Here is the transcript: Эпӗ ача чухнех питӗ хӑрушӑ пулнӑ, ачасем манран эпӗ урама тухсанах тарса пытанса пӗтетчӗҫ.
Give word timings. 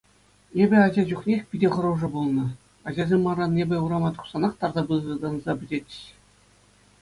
Эпӗ 0.61 0.77
ача 0.85 1.03
чухнех 1.09 1.41
питӗ 1.49 1.67
хӑрушӑ 1.73 2.07
пулнӑ, 2.13 2.45
ачасем 2.87 3.21
манран 3.25 3.57
эпӗ 3.63 3.75
урама 3.85 4.09
тухсанах 4.17 4.53
тарса 4.65 4.81
пытанса 4.89 5.51
пӗтетчӗҫ. 5.61 6.03